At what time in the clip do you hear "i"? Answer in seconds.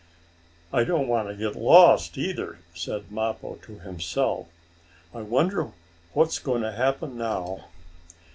0.73-0.83, 5.13-5.21